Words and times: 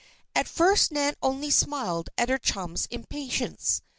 At 0.35 0.47
first 0.47 0.91
Nan 0.91 1.13
only 1.21 1.51
smiled 1.51 2.09
at 2.17 2.27
her 2.29 2.39
chum's 2.39 2.87
impatience. 2.87 3.83